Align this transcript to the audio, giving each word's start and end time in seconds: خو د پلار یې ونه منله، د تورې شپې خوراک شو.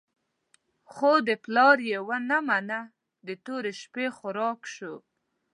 خو 0.93 1.11
د 1.27 1.29
پلار 1.43 1.77
یې 1.89 1.99
ونه 2.07 2.37
منله، 2.47 2.81
د 3.27 3.29
تورې 3.45 3.71
شپې 3.81 4.07
خوراک 4.17 4.59
شو. 4.73 4.93